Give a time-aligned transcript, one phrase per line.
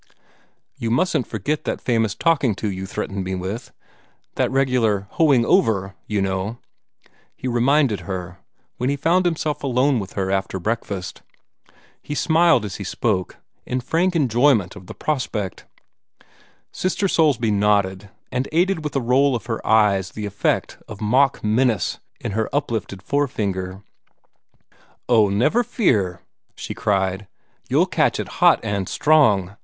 [0.77, 3.71] "You mustn't forget that famous talking to you threatened me with
[4.33, 6.57] that 'regular hoeing over,' you know,"
[7.35, 8.39] he reminded her,
[8.77, 11.21] when he found himself alone with her after breakfast.
[12.01, 15.67] He smiled as he spoke, in frank enjoyment of the prospect.
[16.71, 21.43] Sister Soulsby nodded, and aided with a roll of her eyes the effect of mock
[21.43, 23.83] menace in her uplifted forefinger.
[25.07, 26.21] "Oh, never fear,"
[26.55, 27.27] she cried.
[27.69, 29.57] "You'll catch it hot and strong.